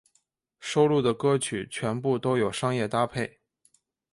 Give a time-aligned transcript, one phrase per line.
[0.59, 3.39] 收录的歌曲全部都有商业搭配。